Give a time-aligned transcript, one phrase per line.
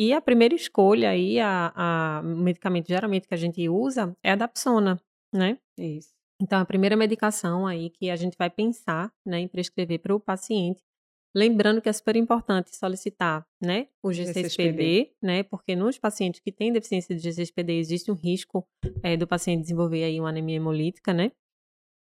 [0.00, 4.34] E a primeira escolha aí, a, a medicamento geralmente que a gente usa é a
[4.34, 4.98] Dapsona,
[5.30, 5.58] né?
[5.76, 6.14] Isso.
[6.40, 10.18] Então, a primeira medicação aí que a gente vai pensar, né, em prescrever para o
[10.18, 10.82] paciente,
[11.36, 15.12] lembrando que é super importante solicitar, né, o G6PD, GCSPD.
[15.22, 18.66] né, porque nos pacientes que têm deficiência de G6PD existe um risco
[19.02, 21.30] eh, do paciente desenvolver aí uma anemia hemolítica, né?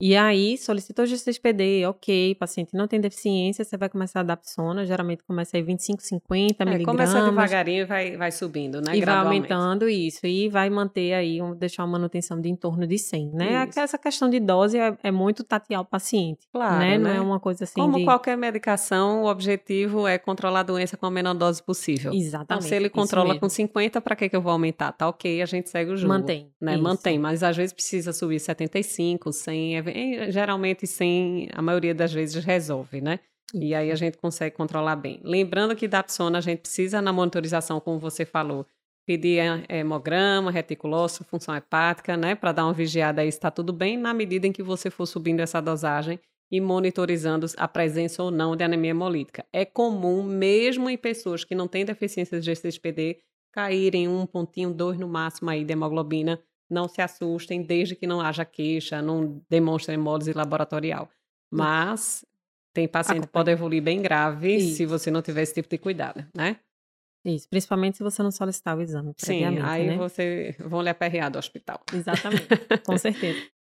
[0.00, 5.24] E aí, solicitou G6PD, ok, paciente não tem deficiência, você vai começar a Dapsona, geralmente
[5.24, 7.10] começa aí 25, 50 É, miligramas.
[7.10, 8.96] começa devagarinho e vai, vai subindo, né?
[8.96, 12.96] E vai aumentando isso, e vai manter aí, deixar uma manutenção de em torno de
[12.96, 13.66] 100, né?
[13.68, 13.80] Isso.
[13.80, 16.96] Essa questão de dose é, é muito tatear o paciente, Claro, né?
[16.96, 17.16] Não né?
[17.16, 18.04] é uma coisa assim Como de...
[18.04, 22.12] qualquer medicação, o objetivo é controlar a doença com a menor dose possível.
[22.12, 23.40] Então, Exatamente, se ele controla mesmo.
[23.40, 24.92] com 50, para que, que eu vou aumentar?
[24.92, 26.08] Tá ok, a gente segue o jogo.
[26.12, 26.76] Mantém, Né?
[26.76, 32.12] Mantém, mas às vezes precisa subir 75, 100, é- é- geralmente 100, a maioria das
[32.12, 33.20] vezes resolve, né?
[33.54, 35.20] E aí a gente consegue controlar bem.
[35.24, 38.66] Lembrando que Dapsona a gente precisa na monitorização, como você falou,
[39.06, 43.72] pedir eh, hemograma, reticulócito, função hepática, né, para dar uma vigiada aí se está tudo
[43.72, 46.20] bem, na medida em que você for subindo essa dosagem
[46.50, 49.46] e monitorizando a presença ou não de anemia hemolítica.
[49.50, 53.18] É comum, mesmo em pessoas que não têm deficiência de G6PD,
[53.52, 56.38] caírem um pontinho, dois no máximo aí de hemoglobina.
[56.68, 61.08] Não se assustem, desde que não haja queixa, não demonstre hemólise laboratorial.
[61.50, 62.24] Mas
[62.74, 64.76] tem paciente que pode evoluir bem grave Isso.
[64.76, 66.60] se você não tiver esse tipo de cuidado, né?
[67.24, 69.96] Isso, principalmente se você não solicitar o exame Sim, aí né?
[69.96, 71.80] você vão lhe aperrear do hospital.
[71.92, 72.46] Exatamente,
[72.84, 73.38] com certeza.